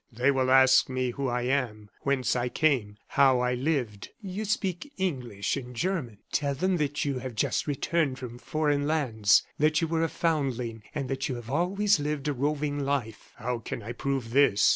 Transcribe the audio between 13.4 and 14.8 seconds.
can I prove this?"